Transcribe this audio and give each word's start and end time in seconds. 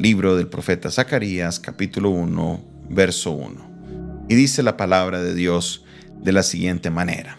Libro 0.00 0.34
del 0.34 0.46
profeta 0.46 0.90
Zacarías, 0.90 1.60
capítulo 1.60 2.08
1, 2.08 2.64
verso 2.88 3.32
1. 3.32 4.26
Y 4.30 4.34
dice 4.34 4.62
la 4.62 4.78
palabra 4.78 5.22
de 5.22 5.34
Dios 5.34 5.84
de 6.22 6.32
la 6.32 6.42
siguiente 6.42 6.88
manera. 6.88 7.38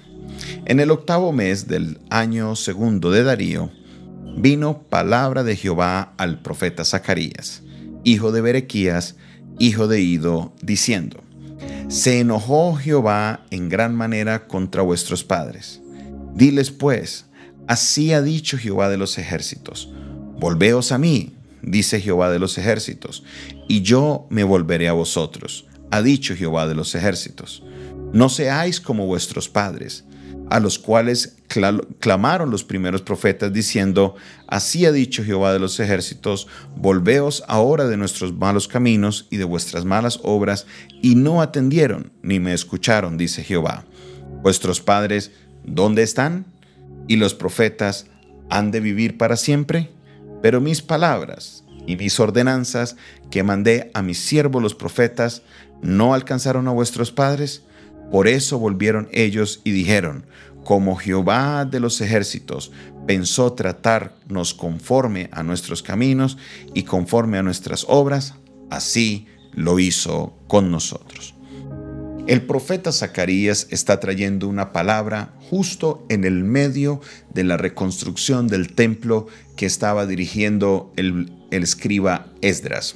En 0.66 0.80
el 0.80 0.92
octavo 0.92 1.32
mes 1.32 1.68
del 1.68 1.98
año 2.12 2.56
segundo 2.56 3.10
de 3.10 3.24
Darío, 3.24 3.72
vino 4.38 4.84
palabra 4.84 5.44
de 5.44 5.56
Jehová 5.56 6.14
al 6.20 6.44
profeta 6.44 6.86
Zacarías, 6.86 7.64
hijo 8.04 8.32
de 8.32 8.42
Berequías, 8.42 9.16
hijo 9.58 9.88
de 9.88 10.02
Ido, 10.02 10.54
diciendo, 10.62 11.24
Se 11.88 12.20
enojó 12.20 12.76
Jehová 12.76 13.44
en 13.50 13.70
gran 13.70 13.96
manera 13.96 14.46
contra 14.48 14.84
vuestros 14.84 15.24
padres. 15.24 15.82
Diles 16.36 16.70
pues, 16.70 17.26
así 17.66 18.14
ha 18.14 18.22
dicho 18.22 18.60
Jehová 18.60 18.88
de 18.90 18.98
los 18.98 19.18
ejércitos, 19.18 19.92
volveos 20.40 20.92
a 20.92 21.00
mí, 21.00 21.34
dice 21.62 22.02
Jehová 22.02 22.30
de 22.30 22.40
los 22.40 22.58
ejércitos, 22.58 23.24
y 23.68 23.82
yo 23.82 24.28
me 24.30 24.44
volveré 24.44 24.88
a 24.88 24.94
vosotros, 24.94 25.68
ha 25.92 26.02
dicho 26.02 26.36
Jehová 26.36 26.68
de 26.68 26.76
los 26.76 26.96
ejércitos. 26.96 27.64
No 28.14 28.30
seáis 28.30 28.82
como 28.82 29.06
vuestros 29.06 29.50
padres, 29.50 30.06
a 30.50 30.60
los 30.60 30.80
cuales 30.80 31.38
clamaron 32.00 32.52
los 32.52 32.66
primeros 32.66 33.02
profetas 33.02 33.54
diciendo, 33.54 34.16
así 34.48 34.86
ha 34.86 34.92
dicho 34.92 35.24
Jehová 35.24 35.54
de 35.54 35.60
los 35.60 35.80
ejércitos, 35.80 36.48
volveos 36.76 37.44
ahora 37.48 37.88
de 37.88 37.96
nuestros 37.96 38.34
malos 38.34 38.68
caminos 38.68 39.28
y 39.30 39.38
de 39.38 39.46
vuestras 39.46 39.86
malas 39.86 40.20
obras, 40.24 40.66
y 41.02 41.16
no 41.16 41.42
atendieron 41.42 42.12
ni 42.22 42.42
me 42.42 42.54
escucharon, 42.54 43.18
dice 43.18 43.44
Jehová. 43.44 43.86
Vuestros 44.44 44.82
padres, 44.82 45.32
¿dónde 45.64 46.04
están? 46.04 46.46
Y 47.08 47.16
los 47.16 47.34
profetas, 47.34 48.08
¿han 48.50 48.72
de 48.72 48.82
vivir 48.82 49.18
para 49.18 49.38
siempre? 49.38 49.90
Pero 50.42 50.62
mis 50.62 50.82
palabras 50.82 51.64
y 51.88 51.96
mis 51.96 52.20
ordenanzas 52.20 52.96
que 53.30 53.44
mandé 53.44 53.92
a 53.94 54.02
mis 54.02 54.20
siervos 54.20 54.62
los 54.62 54.76
profetas, 54.76 55.44
¿no 55.82 56.14
alcanzaron 56.14 56.68
a 56.68 56.72
vuestros 56.72 57.12
padres? 57.12 57.64
Por 58.12 58.28
eso 58.28 58.60
volvieron 58.60 59.08
ellos 59.12 59.62
y 59.64 59.72
dijeron, 59.72 60.26
como 60.64 60.96
Jehová 60.96 61.66
de 61.66 61.80
los 61.80 62.02
ejércitos 62.02 62.72
pensó 63.08 63.54
tratarnos 63.54 64.54
conforme 64.54 65.30
a 65.32 65.44
nuestros 65.44 65.82
caminos 65.82 66.38
y 66.74 66.84
conforme 66.84 67.38
a 67.38 67.44
nuestras 67.44 67.86
obras, 67.88 68.36
así 68.70 69.28
lo 69.54 69.80
hizo 69.80 70.38
con 70.48 70.72
nosotros. 70.72 71.36
El 72.28 72.44
profeta 72.44 72.92
Zacarías 72.92 73.68
está 73.72 74.00
trayendo 74.00 74.48
una 74.48 74.72
palabra 74.72 75.34
justo 75.50 76.06
en 76.08 76.24
el 76.24 76.44
medio 76.44 77.02
de 77.34 77.44
la 77.44 77.58
reconstrucción 77.58 78.48
del 78.48 78.74
templo 78.74 79.28
que 79.56 79.66
estaba 79.66 80.06
dirigiendo 80.06 80.94
el, 80.98 81.34
escriba 81.50 82.28
Esdras. 82.42 82.96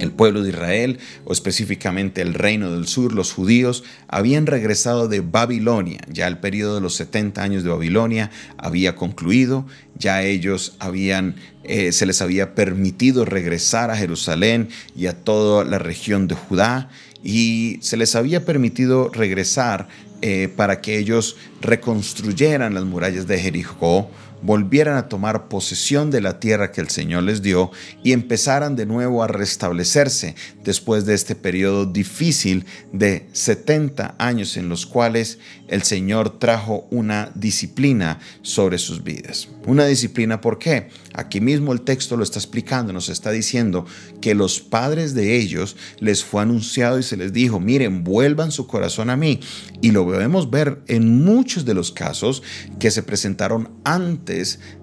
El 0.00 0.12
pueblo 0.12 0.42
de 0.42 0.50
Israel, 0.50 0.98
o 1.24 1.32
específicamente 1.32 2.20
el 2.20 2.34
reino 2.34 2.72
del 2.72 2.86
sur, 2.86 3.12
los 3.14 3.32
judíos, 3.32 3.84
habían 4.08 4.46
regresado 4.46 5.08
de 5.08 5.20
Babilonia. 5.20 6.00
Ya 6.08 6.26
el 6.26 6.38
periodo 6.38 6.74
de 6.74 6.80
los 6.80 6.94
70 6.96 7.42
años 7.42 7.62
de 7.62 7.70
Babilonia 7.70 8.30
había 8.58 8.96
concluido, 8.96 9.66
ya 9.96 10.22
ellos 10.22 10.76
habían, 10.78 11.36
eh, 11.64 11.92
se 11.92 12.04
les 12.04 12.20
había 12.20 12.54
permitido 12.54 13.24
regresar 13.24 13.90
a 13.90 13.96
Jerusalén 13.96 14.68
y 14.96 15.06
a 15.06 15.24
toda 15.24 15.64
la 15.64 15.78
región 15.78 16.28
de 16.28 16.34
Judá 16.34 16.90
y 17.22 17.78
se 17.80 17.96
les 17.96 18.14
había 18.14 18.44
permitido 18.44 19.10
regresar 19.10 19.88
eh, 20.22 20.52
para 20.54 20.80
que 20.80 20.98
ellos 20.98 21.36
reconstruyeran 21.60 22.74
las 22.74 22.84
murallas 22.84 23.26
de 23.26 23.38
Jericó 23.38 24.10
volvieran 24.42 24.96
a 24.96 25.08
tomar 25.08 25.48
posesión 25.48 26.10
de 26.10 26.20
la 26.20 26.40
tierra 26.40 26.72
que 26.72 26.80
el 26.80 26.88
Señor 26.88 27.24
les 27.24 27.42
dio 27.42 27.70
y 28.02 28.12
empezaran 28.12 28.76
de 28.76 28.86
nuevo 28.86 29.22
a 29.22 29.26
restablecerse 29.26 30.34
después 30.64 31.04
de 31.06 31.14
este 31.14 31.34
periodo 31.34 31.86
difícil 31.86 32.66
de 32.92 33.28
70 33.32 34.14
años 34.18 34.56
en 34.56 34.68
los 34.68 34.86
cuales 34.86 35.38
el 35.68 35.82
Señor 35.82 36.38
trajo 36.38 36.86
una 36.90 37.30
disciplina 37.34 38.18
sobre 38.42 38.78
sus 38.78 39.04
vidas. 39.04 39.48
Una 39.66 39.86
disciplina, 39.86 40.40
¿por 40.40 40.58
qué? 40.58 40.88
Aquí 41.14 41.40
mismo 41.40 41.72
el 41.72 41.82
texto 41.82 42.16
lo 42.16 42.24
está 42.24 42.38
explicando, 42.38 42.92
nos 42.92 43.08
está 43.08 43.30
diciendo 43.30 43.86
que 44.20 44.34
los 44.34 44.60
padres 44.60 45.14
de 45.14 45.36
ellos 45.36 45.76
les 45.98 46.24
fue 46.24 46.42
anunciado 46.42 46.98
y 46.98 47.02
se 47.02 47.16
les 47.16 47.32
dijo, 47.32 47.60
miren, 47.60 48.04
vuelvan 48.04 48.52
su 48.52 48.66
corazón 48.66 49.10
a 49.10 49.16
mí. 49.16 49.40
Y 49.80 49.90
lo 49.90 50.10
debemos 50.10 50.50
ver 50.50 50.82
en 50.86 51.24
muchos 51.24 51.64
de 51.64 51.74
los 51.74 51.92
casos 51.92 52.42
que 52.78 52.90
se 52.90 53.02
presentaron 53.02 53.70
antes 53.84 54.29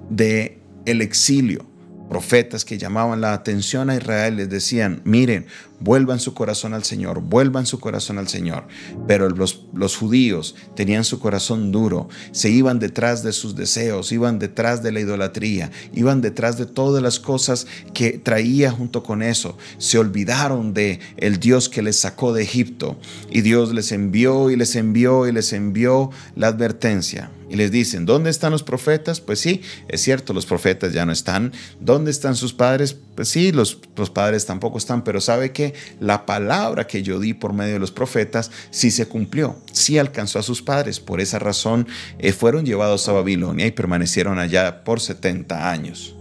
de 0.10 0.60
el 0.86 1.02
exilio 1.02 1.66
profetas 2.08 2.66
que 2.66 2.78
llamaban 2.78 3.22
la 3.22 3.34
atención 3.34 3.90
a 3.90 3.96
Israel 3.96 4.38
les 4.38 4.50
decían, 4.50 5.02
miren, 5.04 5.46
vuelvan 5.80 6.20
su 6.20 6.34
corazón 6.34 6.74
al 6.74 6.84
Señor, 6.84 7.22
vuelvan 7.22 7.66
su 7.66 7.80
corazón 7.80 8.18
al 8.18 8.28
Señor. 8.28 8.68
Pero 9.08 9.30
los, 9.30 9.66
los, 9.74 9.96
judíos 9.98 10.56
tenían 10.76 11.04
su 11.04 11.20
corazón 11.20 11.72
duro, 11.72 12.08
se 12.32 12.50
iban 12.50 12.80
detrás 12.80 13.24
de 13.24 13.34
sus 13.34 13.56
deseos, 13.56 14.12
iban 14.12 14.40
detrás 14.40 14.82
de 14.82 14.92
la 14.92 15.02
idolatría, 15.02 15.72
iban 15.94 16.22
detrás 16.22 16.58
de 16.58 16.66
todas 16.66 17.04
las 17.04 17.20
cosas 17.20 17.68
que 17.94 18.18
traía 18.18 18.72
junto 18.72 19.04
con 19.04 19.22
eso. 19.22 19.58
Se 19.78 20.00
olvidaron 20.00 20.74
de 20.74 21.00
el 21.18 21.40
Dios 21.40 21.70
que 21.70 21.82
les 21.82 21.98
sacó 21.98 22.34
de 22.34 22.44
Egipto 22.44 22.98
y 23.30 23.42
Dios 23.42 23.74
les 23.74 23.92
envió 23.92 24.50
y 24.50 24.56
les 24.56 24.76
envió 24.76 25.28
y 25.28 25.32
les 25.32 25.54
envió 25.54 26.10
la 26.36 26.48
advertencia. 26.48 27.32
Y 27.50 27.56
les 27.56 27.72
dicen, 27.72 28.06
¿dónde 28.06 28.30
están 28.30 28.52
los 28.52 28.64
profetas? 28.64 29.22
Pues 29.22 29.40
sí, 29.40 29.62
es 29.88 30.02
cierto, 30.02 30.34
los 30.34 30.46
profetas 30.46 30.94
ya 30.94 31.06
no 31.06 31.12
están. 31.12 31.54
¿Dónde 31.80 32.12
están 32.12 32.36
sus 32.36 32.54
padres? 32.54 32.96
Pues 33.16 33.30
sí, 33.30 33.52
los, 33.52 33.80
padres 34.14 34.46
tampoco 34.46 34.78
están, 34.78 35.04
pero 35.04 35.22
¿sabe 35.22 35.52
que 35.52 35.74
La 36.00 36.26
palabra 36.26 36.88
que 36.88 37.04
yo 37.04 37.20
di 37.20 37.34
por 37.34 37.54
medio 37.54 37.74
de 37.74 37.80
los 37.80 37.92
profetas 37.92 38.52
sí 38.70 38.92
se 38.92 39.08
cumplió, 39.08 39.58
sí 39.72 39.98
alcanzó 39.98 40.40
a 40.40 40.44
sus 40.44 40.62
padres. 40.62 41.00
Por 41.00 41.22
esa 41.22 41.40
razón 41.40 41.88
eh, 42.20 42.34
fueron 42.34 42.66
llevados 42.66 43.08
a 43.08 43.14
Babilonia 43.14 43.66
y 43.66 43.72
permanecieron 43.72 44.40
allá 44.40 44.84
por 44.84 45.00
70 45.00 45.72
años. 45.72 46.16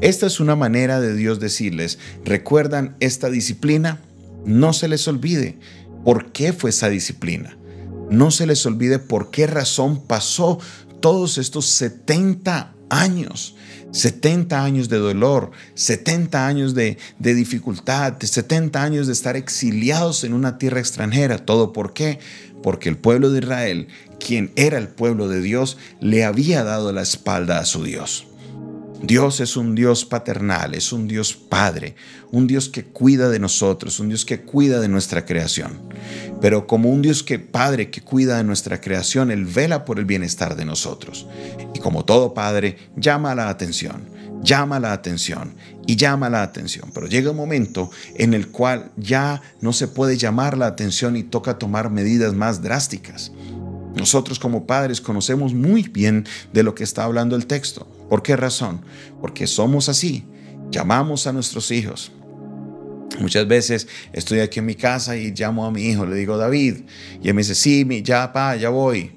Esta 0.00 0.26
es 0.26 0.40
una 0.40 0.56
manera 0.56 1.00
de 1.00 1.14
Dios 1.14 1.40
decirles, 1.40 1.98
¿recuerdan 2.24 2.96
esta 3.00 3.30
disciplina? 3.30 4.00
No 4.44 4.72
se 4.72 4.88
les 4.88 5.06
olvide. 5.08 5.58
¿Por 6.04 6.32
qué 6.32 6.52
fue 6.52 6.70
esa 6.70 6.88
disciplina? 6.88 7.56
No 8.10 8.30
se 8.32 8.46
les 8.46 8.66
olvide 8.66 8.98
por 8.98 9.30
qué 9.30 9.46
razón 9.46 10.02
pasó 10.02 10.58
todos 11.00 11.38
estos 11.38 11.66
70 11.66 12.74
años. 12.90 13.54
70 13.92 14.62
años 14.62 14.88
de 14.88 14.98
dolor, 14.98 15.50
70 15.74 16.46
años 16.46 16.74
de, 16.74 16.96
dificultad, 17.18 18.14
70 18.20 18.82
años 18.82 19.06
de 19.06 19.12
estar 19.12 19.36
exiliados 19.36 20.24
en 20.24 20.32
una 20.32 20.58
tierra 20.58 20.80
extranjera. 20.80 21.38
¿Todo 21.38 21.72
por 21.72 21.92
qué? 21.92 22.18
Porque 22.62 22.88
el 22.88 22.96
pueblo 22.96 23.30
de 23.30 23.40
Israel, 23.40 23.88
quien 24.18 24.52
era 24.56 24.78
el 24.78 24.88
pueblo 24.88 25.28
de 25.28 25.40
Dios, 25.40 25.76
le 26.00 26.24
había 26.24 26.62
dado 26.62 26.92
la 26.92 27.02
espalda 27.02 27.58
a 27.58 27.64
su 27.64 27.82
Dios. 27.82 28.26
Dios 29.02 29.40
es 29.40 29.56
un 29.56 29.74
Dios 29.74 30.04
paternal, 30.04 30.74
es 30.74 30.92
un 30.92 31.08
Dios 31.08 31.32
padre, 31.34 31.96
un 32.30 32.46
Dios 32.46 32.68
que 32.68 32.84
cuida 32.84 33.30
de 33.30 33.38
nosotros, 33.38 33.98
un 33.98 34.08
Dios 34.08 34.26
que 34.26 34.42
cuida 34.42 34.78
de 34.78 34.88
nuestra 34.88 35.24
creación. 35.24 35.80
Pero 36.40 36.66
como 36.66 36.90
un 36.90 37.00
Dios 37.00 37.22
que 37.22 37.38
padre 37.38 37.90
que 37.90 38.02
cuida 38.02 38.36
de 38.36 38.44
nuestra 38.44 38.80
creación, 38.80 39.30
Él 39.30 39.46
vela 39.46 39.86
por 39.86 39.98
el 39.98 40.04
bienestar 40.04 40.54
de 40.54 40.66
nosotros. 40.66 41.26
Y 41.74 41.78
como 41.78 42.04
todo 42.04 42.34
padre, 42.34 42.76
llama 42.94 43.34
la 43.34 43.48
atención, 43.48 44.04
llama 44.42 44.78
la 44.78 44.92
atención 44.92 45.54
y 45.86 45.96
llama 45.96 46.28
la 46.28 46.42
atención. 46.42 46.90
Pero 46.92 47.06
llega 47.06 47.30
un 47.30 47.36
momento 47.38 47.90
en 48.16 48.34
el 48.34 48.48
cual 48.48 48.92
ya 48.98 49.40
no 49.62 49.72
se 49.72 49.88
puede 49.88 50.18
llamar 50.18 50.58
la 50.58 50.66
atención 50.66 51.16
y 51.16 51.22
toca 51.22 51.58
tomar 51.58 51.90
medidas 51.90 52.34
más 52.34 52.62
drásticas. 52.62 53.32
Nosotros 53.94 54.38
como 54.38 54.66
padres 54.66 55.00
conocemos 55.00 55.54
muy 55.54 55.84
bien 55.84 56.26
de 56.52 56.62
lo 56.62 56.74
que 56.74 56.84
está 56.84 57.04
hablando 57.04 57.34
el 57.34 57.46
texto. 57.46 57.88
¿Por 58.10 58.24
qué 58.24 58.36
razón? 58.36 58.82
Porque 59.20 59.46
somos 59.46 59.88
así. 59.88 60.24
Llamamos 60.70 61.28
a 61.28 61.32
nuestros 61.32 61.70
hijos. 61.70 62.10
Muchas 63.20 63.46
veces 63.46 63.86
estoy 64.12 64.40
aquí 64.40 64.58
en 64.58 64.66
mi 64.66 64.74
casa 64.74 65.16
y 65.16 65.32
llamo 65.32 65.64
a 65.64 65.70
mi 65.70 65.82
hijo, 65.82 66.04
le 66.06 66.16
digo 66.16 66.36
David, 66.36 66.82
y 67.22 67.28
él 67.28 67.34
me 67.34 67.42
dice, 67.42 67.54
sí, 67.54 67.86
ya, 68.02 68.26
papá, 68.26 68.56
ya 68.56 68.70
voy. 68.70 69.12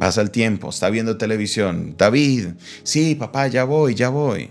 Pasa 0.00 0.20
el 0.20 0.30
tiempo, 0.30 0.70
está 0.70 0.90
viendo 0.90 1.16
televisión. 1.16 1.94
David, 1.96 2.48
sí, 2.82 3.14
papá, 3.14 3.46
ya 3.46 3.62
voy, 3.64 3.94
ya 3.94 4.08
voy. 4.08 4.50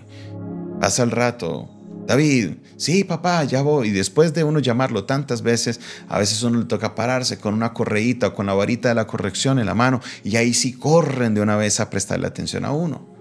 Pasa 0.80 1.02
el 1.02 1.10
rato, 1.10 1.68
David, 2.06 2.52
sí, 2.78 3.04
papá, 3.04 3.44
ya 3.44 3.60
voy. 3.60 3.88
Y 3.88 3.90
después 3.90 4.32
de 4.32 4.44
uno 4.44 4.60
llamarlo 4.60 5.04
tantas 5.04 5.42
veces, 5.42 5.78
a 6.08 6.18
veces 6.18 6.42
uno 6.42 6.60
le 6.60 6.64
toca 6.64 6.94
pararse 6.94 7.38
con 7.38 7.52
una 7.52 7.74
correíta 7.74 8.28
o 8.28 8.34
con 8.34 8.46
la 8.46 8.54
varita 8.54 8.88
de 8.88 8.94
la 8.94 9.06
corrección 9.06 9.58
en 9.58 9.66
la 9.66 9.74
mano 9.74 10.00
y 10.24 10.36
ahí 10.36 10.54
sí 10.54 10.72
corren 10.72 11.34
de 11.34 11.42
una 11.42 11.56
vez 11.56 11.80
a 11.80 11.90
prestarle 11.90 12.26
atención 12.26 12.64
a 12.64 12.72
uno. 12.72 13.17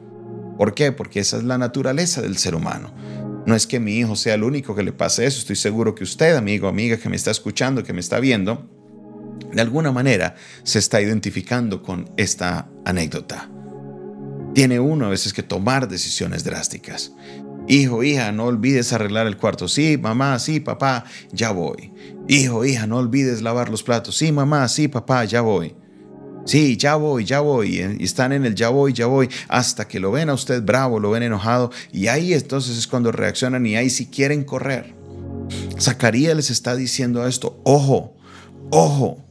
¿Por 0.57 0.73
qué? 0.73 0.91
Porque 0.91 1.19
esa 1.19 1.37
es 1.37 1.43
la 1.43 1.57
naturaleza 1.57 2.21
del 2.21 2.37
ser 2.37 2.55
humano. 2.55 2.93
No 3.45 3.55
es 3.55 3.67
que 3.67 3.79
mi 3.79 3.97
hijo 3.97 4.15
sea 4.15 4.33
el 4.33 4.43
único 4.43 4.75
que 4.75 4.83
le 4.83 4.91
pase 4.91 5.25
eso. 5.25 5.39
Estoy 5.39 5.55
seguro 5.55 5.95
que 5.95 6.03
usted, 6.03 6.35
amigo, 6.35 6.67
amiga, 6.67 6.97
que 6.97 7.09
me 7.09 7.15
está 7.15 7.31
escuchando, 7.31 7.83
que 7.83 7.93
me 7.93 8.01
está 8.01 8.19
viendo, 8.19 8.69
de 9.53 9.61
alguna 9.61 9.91
manera 9.91 10.35
se 10.63 10.79
está 10.79 11.01
identificando 11.01 11.81
con 11.81 12.09
esta 12.17 12.69
anécdota. 12.85 13.49
Tiene 14.53 14.79
uno 14.79 15.05
a 15.05 15.09
veces 15.09 15.33
que 15.33 15.43
tomar 15.43 15.87
decisiones 15.87 16.43
drásticas. 16.43 17.13
Hijo, 17.67 18.03
hija, 18.03 18.31
no 18.31 18.45
olvides 18.45 18.93
arreglar 18.93 19.27
el 19.27 19.37
cuarto. 19.37 19.67
Sí, 19.67 19.97
mamá, 19.97 20.39
sí, 20.39 20.59
papá, 20.59 21.03
ya 21.31 21.51
voy. 21.51 21.93
Hijo, 22.27 22.65
hija, 22.65 22.87
no 22.87 22.97
olvides 22.97 23.41
lavar 23.41 23.69
los 23.69 23.83
platos. 23.83 24.17
Sí, 24.17 24.31
mamá, 24.31 24.67
sí, 24.67 24.87
papá, 24.87 25.25
ya 25.25 25.41
voy. 25.41 25.75
Sí, 26.47 26.77
ya 26.77 26.95
voy, 26.95 27.25
ya 27.25 27.41
voy. 27.41 27.97
Y 27.99 28.03
están 28.05 28.31
en 28.31 28.45
el 28.45 28.55
ya 28.55 28.69
voy, 28.69 28.93
ya 28.93 29.05
voy, 29.05 29.29
hasta 29.49 29.87
que 29.87 29.99
lo 29.99 30.11
ven 30.11 30.29
a 30.29 30.33
usted 30.33 30.63
bravo, 30.63 30.99
lo 30.99 31.11
ven 31.11 31.23
enojado. 31.23 31.71
Y 31.91 32.07
ahí 32.07 32.33
entonces 32.33 32.77
es 32.77 32.87
cuando 32.87 33.11
reaccionan 33.11 33.65
y 33.65 33.75
ahí 33.75 33.89
si 33.89 34.05
quieren 34.05 34.45
correr. 34.45 34.95
Zacarías 35.77 36.35
les 36.35 36.49
está 36.49 36.75
diciendo 36.75 37.27
esto, 37.27 37.59
ojo, 37.65 38.15
ojo, 38.71 39.27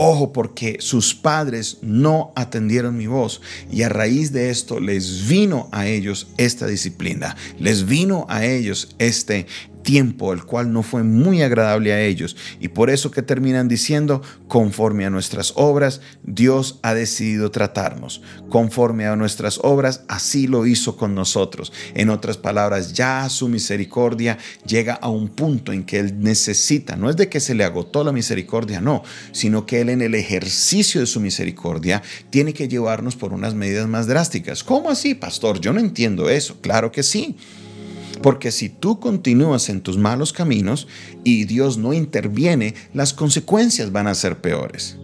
Ojo 0.00 0.32
porque 0.32 0.76
sus 0.78 1.12
padres 1.12 1.78
no 1.82 2.32
atendieron 2.36 2.96
mi 2.96 3.08
voz 3.08 3.42
y 3.68 3.82
a 3.82 3.88
raíz 3.88 4.30
de 4.30 4.48
esto 4.48 4.78
les 4.78 5.26
vino 5.26 5.68
a 5.72 5.88
ellos 5.88 6.28
esta 6.36 6.68
disciplina, 6.68 7.36
les 7.58 7.84
vino 7.84 8.24
a 8.28 8.46
ellos 8.46 8.94
este 9.00 9.48
tiempo, 9.88 10.34
el 10.34 10.44
cual 10.44 10.70
no 10.70 10.82
fue 10.82 11.02
muy 11.02 11.40
agradable 11.40 11.94
a 11.94 12.02
ellos. 12.02 12.36
Y 12.60 12.68
por 12.68 12.90
eso 12.90 13.10
que 13.10 13.22
terminan 13.22 13.68
diciendo, 13.68 14.20
conforme 14.46 15.06
a 15.06 15.10
nuestras 15.10 15.54
obras, 15.56 16.02
Dios 16.22 16.78
ha 16.82 16.92
decidido 16.92 17.50
tratarnos. 17.50 18.20
Conforme 18.50 19.06
a 19.06 19.16
nuestras 19.16 19.58
obras, 19.62 20.02
así 20.06 20.46
lo 20.46 20.66
hizo 20.66 20.98
con 20.98 21.14
nosotros. 21.14 21.72
En 21.94 22.10
otras 22.10 22.36
palabras, 22.36 22.92
ya 22.92 23.30
su 23.30 23.48
misericordia 23.48 24.36
llega 24.66 24.92
a 24.92 25.08
un 25.08 25.30
punto 25.30 25.72
en 25.72 25.84
que 25.84 26.00
Él 26.00 26.20
necesita, 26.20 26.94
no 26.94 27.08
es 27.08 27.16
de 27.16 27.30
que 27.30 27.40
se 27.40 27.54
le 27.54 27.64
agotó 27.64 28.04
la 28.04 28.12
misericordia, 28.12 28.82
no, 28.82 29.02
sino 29.32 29.64
que 29.64 29.80
Él 29.80 29.88
en 29.88 30.02
el 30.02 30.14
ejercicio 30.14 31.00
de 31.00 31.06
su 31.06 31.18
misericordia 31.18 32.02
tiene 32.28 32.52
que 32.52 32.68
llevarnos 32.68 33.16
por 33.16 33.32
unas 33.32 33.54
medidas 33.54 33.88
más 33.88 34.06
drásticas. 34.06 34.62
¿Cómo 34.62 34.90
así, 34.90 35.14
pastor? 35.14 35.62
Yo 35.62 35.72
no 35.72 35.80
entiendo 35.80 36.28
eso. 36.28 36.60
Claro 36.60 36.92
que 36.92 37.02
sí. 37.02 37.38
Porque 38.22 38.50
si 38.50 38.68
tú 38.68 39.00
continúas 39.00 39.68
en 39.68 39.80
tus 39.80 39.96
malos 39.96 40.32
caminos 40.32 40.88
y 41.24 41.44
Dios 41.44 41.78
no 41.78 41.92
interviene, 41.92 42.74
las 42.94 43.12
consecuencias 43.12 43.92
van 43.92 44.06
a 44.06 44.14
ser 44.14 44.40
peores. 44.40 44.96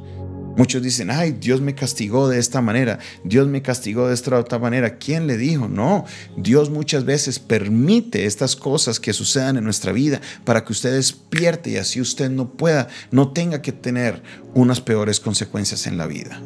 Muchos 0.56 0.82
dicen, 0.82 1.10
ay, 1.10 1.32
Dios 1.32 1.60
me 1.60 1.74
castigó 1.74 2.28
de 2.28 2.38
esta 2.38 2.60
manera, 2.60 3.00
Dios 3.24 3.48
me 3.48 3.60
castigó 3.60 4.06
de 4.06 4.14
esta 4.14 4.38
otra 4.38 4.60
manera. 4.60 4.98
¿Quién 4.98 5.26
le 5.26 5.36
dijo? 5.36 5.68
No, 5.68 6.04
Dios 6.36 6.70
muchas 6.70 7.04
veces 7.04 7.40
permite 7.40 8.26
estas 8.26 8.54
cosas 8.54 9.00
que 9.00 9.12
sucedan 9.12 9.56
en 9.56 9.64
nuestra 9.64 9.90
vida 9.90 10.20
para 10.44 10.64
que 10.64 10.72
usted 10.72 10.92
despierte 10.92 11.70
y 11.70 11.76
así 11.76 12.00
usted 12.00 12.30
no 12.30 12.50
pueda, 12.50 12.86
no 13.10 13.32
tenga 13.32 13.62
que 13.62 13.72
tener 13.72 14.22
unas 14.54 14.80
peores 14.80 15.18
consecuencias 15.18 15.88
en 15.88 15.98
la 15.98 16.06
vida. 16.06 16.40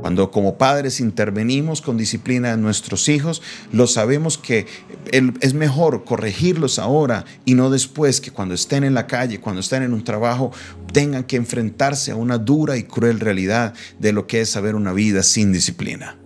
Cuando 0.00 0.30
como 0.30 0.56
padres 0.56 1.00
intervenimos 1.00 1.82
con 1.82 1.96
disciplina 1.96 2.52
en 2.52 2.62
nuestros 2.62 3.08
hijos, 3.08 3.42
lo 3.72 3.86
sabemos 3.86 4.38
que 4.38 4.66
es 5.12 5.54
mejor 5.54 6.04
corregirlos 6.04 6.78
ahora 6.78 7.24
y 7.44 7.54
no 7.54 7.70
después 7.70 8.20
que 8.20 8.30
cuando 8.30 8.54
estén 8.54 8.84
en 8.84 8.94
la 8.94 9.06
calle, 9.06 9.40
cuando 9.40 9.60
estén 9.60 9.82
en 9.82 9.92
un 9.92 10.04
trabajo, 10.04 10.52
tengan 10.92 11.24
que 11.24 11.36
enfrentarse 11.36 12.10
a 12.10 12.16
una 12.16 12.38
dura 12.38 12.76
y 12.76 12.84
cruel 12.84 13.20
realidad 13.20 13.74
de 13.98 14.12
lo 14.12 14.26
que 14.26 14.40
es 14.40 14.50
saber 14.50 14.74
una 14.74 14.92
vida 14.92 15.22
sin 15.22 15.52
disciplina. 15.52 16.19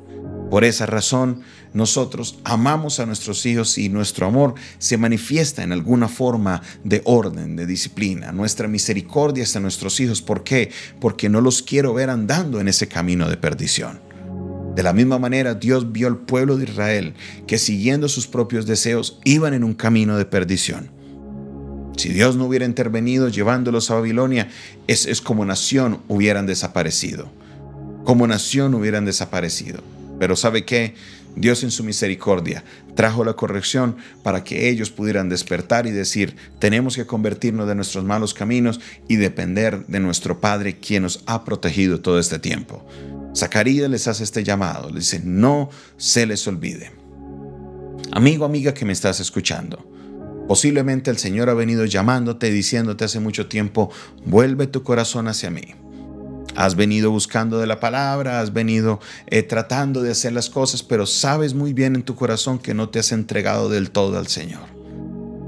Por 0.55 0.63
esa 0.63 0.87
razón, 0.87 1.41
nosotros 1.73 2.39
amamos 2.45 3.01
a 3.01 3.07
nuestros 3.07 3.45
hijos 3.45 3.77
y 3.77 3.89
nuestro 3.89 4.29
amor 4.29 4.55
se 4.79 4.97
manifiesta 4.97 5.65
en 5.65 5.73
alguna 5.73 6.09
forma 6.09 6.63
de 6.85 7.03
orden, 7.07 7.57
de 7.57 7.67
disciplina. 7.67 8.31
Nuestra 8.31 8.69
misericordia 8.69 9.43
hacia 9.43 9.61
nuestros 9.61 9.99
hijos. 9.99 10.23
¿Por 10.23 10.45
qué? 10.45 10.71
Porque 11.01 11.29
no 11.29 11.41
los 11.41 11.61
quiero 11.61 11.93
ver 11.93 12.09
andando 12.09 12.61
en 12.61 12.69
ese 12.69 12.87
camino 12.87 13.29
de 13.29 13.37
perdición. 13.37 13.99
De 14.77 14.85
la 14.85 14.93
misma 14.93 15.19
manera, 15.19 15.55
Dios 15.55 15.91
vio 15.91 16.07
al 16.07 16.19
pueblo 16.19 16.57
de 16.57 16.67
Israel 16.71 17.15
que 17.49 17.59
siguiendo 17.59 18.09
sus 18.09 18.29
propios 18.29 18.65
deseos 18.65 19.19
iban 19.25 19.55
en 19.55 19.65
un 19.65 19.75
camino 19.75 20.17
de 20.17 20.25
perdición. 20.25 20.89
Si 21.97 22.11
Dios 22.11 22.37
no 22.37 22.45
hubiera 22.45 22.65
intervenido 22.65 23.29
llevándolos 23.29 23.91
a 23.91 23.95
Babilonia, 23.95 24.49
es, 24.87 25.07
es 25.07 25.21
como 25.21 25.45
nación 25.45 25.99
hubieran 26.07 26.47
desaparecido. 26.47 27.29
Como 28.05 28.29
nación 28.29 28.75
hubieran 28.75 29.05
desaparecido. 29.05 29.83
Pero 30.25 30.37
¿sabe 30.37 30.65
qué? 30.65 30.95
Dios 31.37 31.65
en 31.65 31.71
su 31.71 31.85
misericordia 31.85 32.65
trajo 32.95 33.27
la 33.27 33.35
corrección 33.35 33.99
para 34.23 34.43
que 34.43 34.71
ellos 34.71 34.89
pudieran 34.89 35.29
despertar 35.29 35.87
y 35.87 35.91
decir, 35.91 36.35
tenemos 36.59 36.97
que 36.97 37.05
convertirnos 37.05 37.69
de 37.69 37.75
nuestros 37.75 38.05
malos 38.05 38.33
caminos 38.33 38.81
y 39.07 39.17
depender 39.17 39.85
de 39.85 40.01
nuestro 40.01 40.41
Padre 40.41 40.79
quien 40.79 41.03
nos 41.03 41.23
ha 41.27 41.45
protegido 41.45 42.01
todo 42.01 42.19
este 42.19 42.39
tiempo. 42.39 42.87
Zacarías 43.37 43.91
les 43.91 44.09
hace 44.09 44.25
este 44.25 44.45
llamado, 44.45 44.89
les 44.89 45.11
dice, 45.11 45.21
no 45.23 45.69
se 45.99 46.25
les 46.25 46.49
olvide. 46.49 46.91
Amigo, 48.11 48.47
amiga 48.47 48.73
que 48.73 48.87
me 48.87 48.95
estás 48.95 49.21
escuchando, 49.21 49.87
posiblemente 50.49 51.11
el 51.11 51.19
Señor 51.19 51.51
ha 51.51 51.55
venido 51.55 51.85
llamándote 51.85 52.49
y 52.49 52.53
diciéndote 52.53 53.05
hace 53.05 53.21
mucho 53.21 53.47
tiempo, 53.47 53.91
vuelve 54.25 54.69
tu 54.69 54.83
corazón 54.85 55.29
hacia 55.29 55.51
mí. 55.51 55.75
Has 56.57 56.77
venido 56.77 57.11
buscando 57.11 57.59
de 57.59 57.67
la 57.67 57.81
palabra, 57.81 58.41
has 58.41 58.53
venido 58.53 59.01
eh, 59.27 59.43
tratando 59.43 60.03
de 60.03 60.13
hacer 60.13 60.33
las 60.33 60.51
cosas, 60.51 60.83
pero 60.83 61.07
sabes 61.07 61.53
muy 61.55 61.73
bien 61.73 61.97
en 61.97 62.03
tu 62.03 62.15
corazón 62.15 62.59
que 62.59 62.75
no 62.75 62.89
te 62.89 63.01
has 63.01 63.13
entregado 63.13 63.69
del 63.69 63.91
todo 63.91 64.19
al 64.19 64.29
Señor. 64.29 64.75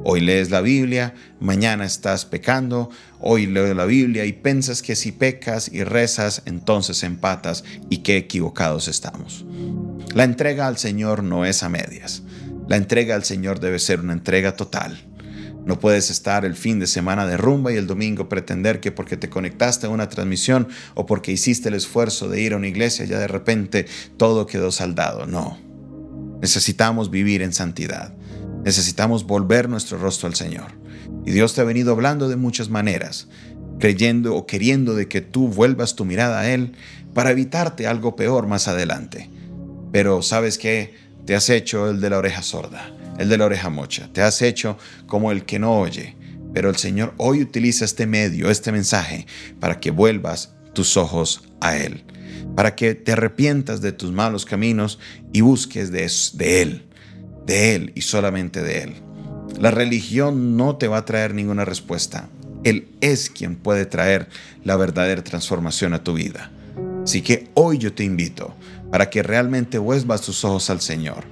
Hoy 0.08 0.20
lees 0.20 0.50
la 0.50 0.61
Biblia, 0.61 1.14
mañana 1.41 1.85
estás 1.85 2.25
pecando, 2.25 2.91
hoy 3.20 3.47
lees 3.47 3.75
la 3.75 3.87
Biblia 3.87 4.25
y 4.25 4.32
piensas 4.32 4.82
que 4.82 4.94
si 4.94 5.11
pecas 5.11 5.69
y 5.73 5.82
rezas, 5.82 6.43
entonces 6.44 7.03
empatas 7.03 7.64
y 7.91 7.99
qué 7.99 8.17
equivocados 8.17 8.87
estamos. 8.87 9.44
La 10.14 10.25
entrega 10.25 10.67
al 10.67 10.79
Señor 10.79 11.23
no 11.23 11.44
es 11.44 11.62
a 11.62 11.69
medias. 11.69 12.23
La 12.69 12.76
entrega 12.76 13.14
al 13.14 13.25
Señor 13.25 13.61
debe 13.61 13.79
ser 13.79 14.00
una 14.00 14.12
entrega 14.12 14.56
total. 14.56 14.97
No 15.66 15.80
puedes 15.80 16.10
estar 16.10 16.44
el 16.44 16.54
fin 16.54 16.78
de 16.78 16.86
semana 16.86 17.26
de 17.26 17.36
rumba 17.36 17.72
y 17.72 17.76
el 17.76 17.88
domingo 17.88 18.28
pretender 18.28 18.78
que 18.78 18.92
porque 18.92 19.16
te 19.16 19.28
conectaste 19.28 19.88
a 19.88 19.90
una 19.90 20.08
transmisión 20.08 20.68
o 20.94 21.06
porque 21.06 21.32
hiciste 21.32 21.70
el 21.70 21.74
esfuerzo 21.74 22.28
de 22.28 22.40
ir 22.40 22.52
a 22.52 22.56
una 22.56 22.68
iglesia 22.68 23.04
ya 23.04 23.18
de 23.18 23.26
repente 23.26 23.86
todo 24.16 24.46
quedó 24.46 24.70
saldado. 24.70 25.26
No. 25.26 25.58
Necesitamos 26.40 27.10
vivir 27.10 27.42
en 27.42 27.52
santidad. 27.52 28.14
Necesitamos 28.64 29.26
volver 29.26 29.68
nuestro 29.68 29.98
rostro 29.98 30.28
al 30.28 30.36
Señor. 30.36 30.66
Y 31.24 31.32
Dios 31.32 31.54
te 31.54 31.62
ha 31.62 31.64
venido 31.64 31.90
hablando 31.90 32.28
de 32.28 32.36
muchas 32.36 32.70
maneras, 32.70 33.26
creyendo 33.80 34.36
o 34.36 34.46
queriendo 34.46 34.94
de 34.94 35.08
que 35.08 35.20
tú 35.20 35.48
vuelvas 35.48 35.96
tu 35.96 36.04
mirada 36.04 36.40
a 36.40 36.48
Él 36.48 36.76
para 37.12 37.32
evitarte 37.32 37.88
algo 37.88 38.14
peor 38.14 38.46
más 38.46 38.68
adelante. 38.68 39.30
Pero 39.90 40.22
sabes 40.22 40.58
que 40.58 40.94
te 41.24 41.34
has 41.34 41.50
hecho 41.50 41.90
el 41.90 42.00
de 42.00 42.10
la 42.10 42.18
oreja 42.18 42.42
sorda 42.42 42.92
el 43.18 43.28
de 43.28 43.38
la 43.38 43.46
oreja 43.46 43.70
mocha. 43.70 44.08
Te 44.12 44.22
has 44.22 44.42
hecho 44.42 44.78
como 45.06 45.32
el 45.32 45.44
que 45.44 45.58
no 45.58 45.78
oye. 45.78 46.16
Pero 46.52 46.70
el 46.70 46.76
Señor 46.76 47.12
hoy 47.18 47.42
utiliza 47.42 47.85
este 47.85 48.06
medio, 48.06 48.50
este 48.50 48.73
mensaje, 48.73 49.26
para 49.61 49.78
que 49.78 49.90
vuelvas 49.90 50.54
tus 50.73 50.96
ojos 50.96 51.44
a 51.61 51.76
Él. 51.76 52.04
Para 52.54 52.75
que 52.75 52.94
te 52.94 53.12
arrepientas 53.12 53.80
de 53.80 53.92
tus 53.92 54.12
malos 54.12 54.46
caminos 54.46 54.99
y 55.32 55.42
busques 55.42 55.90
de, 55.90 56.08
Él. 56.62 56.87
De 57.44 57.75
Él 57.75 57.92
y 57.94 58.02
solamente 58.02 58.62
de 58.62 58.82
Él. 58.85 58.94
La 59.61 59.70
religión 59.70 60.56
no 60.56 60.76
te 60.76 60.88
va 60.88 60.99
a 60.99 61.04
traer 61.04 61.35
ninguna 61.35 61.64
respuesta. 61.64 62.28
Él 62.64 62.88
es 63.00 63.30
quien 63.30 63.56
puede 63.56 63.87
traer 63.87 64.28
la 64.64 64.76
verdadera 64.76 65.23
transformación 65.23 65.94
a 65.94 66.02
tu 66.02 66.14
vida. 66.14 66.50
Así 67.04 67.23
que 67.23 67.49
hoy 67.54 67.78
yo 67.78 67.92
te 67.92 68.02
invito 68.02 68.54
para 68.90 69.11
que 69.11 69.23
realmente 69.23 69.78
vuelvas 69.78 70.23
tus 70.23 70.45
ojos 70.45 70.71
al 70.71 70.81
Señor 70.81 71.25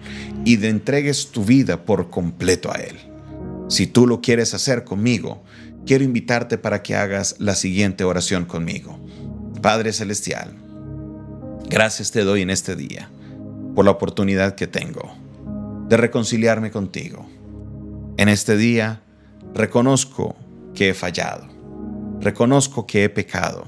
y 0.44 0.56
te 0.56 0.68
entregues 0.68 1.28
tu 1.28 1.44
vida 1.44 1.84
por 1.84 2.10
completo 2.10 2.70
a 2.72 2.76
Él. 2.76 2.96
Si 3.68 3.86
tú 3.86 4.06
lo 4.06 4.20
quieres 4.20 4.54
hacer 4.54 4.84
conmigo, 4.84 5.42
quiero 5.86 6.04
invitarte 6.04 6.58
para 6.58 6.82
que 6.82 6.96
hagas 6.96 7.36
la 7.38 7.54
siguiente 7.54 8.04
oración 8.04 8.44
conmigo. 8.44 8.98
Padre 9.62 9.92
Celestial, 9.92 10.54
gracias 11.68 12.10
te 12.10 12.24
doy 12.24 12.42
en 12.42 12.50
este 12.50 12.76
día 12.76 13.08
por 13.74 13.84
la 13.84 13.92
oportunidad 13.92 14.54
que 14.54 14.66
tengo 14.66 15.14
de 15.88 15.96
reconciliarme 15.96 16.70
contigo. 16.70 17.26
En 18.16 18.28
este 18.28 18.56
día 18.56 19.02
reconozco 19.54 20.36
que 20.74 20.90
he 20.90 20.94
fallado, 20.94 21.48
reconozco 22.20 22.86
que 22.86 23.04
he 23.04 23.08
pecado, 23.08 23.64